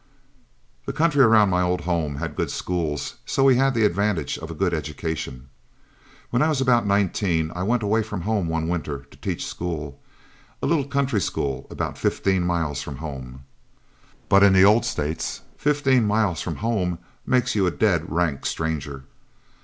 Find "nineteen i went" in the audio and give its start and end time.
6.87-7.83